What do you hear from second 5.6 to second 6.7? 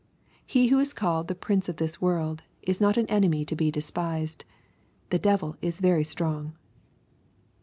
is very strong.